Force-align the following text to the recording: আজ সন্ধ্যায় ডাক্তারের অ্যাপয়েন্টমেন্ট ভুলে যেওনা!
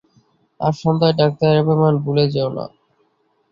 আজ 0.59 0.73
সন্ধ্যায় 0.81 1.15
ডাক্তারের 1.19 1.57
অ্যাপয়েন্টমেন্ট 1.57 1.97
ভুলে 2.05 2.23
যেওনা! 2.33 2.65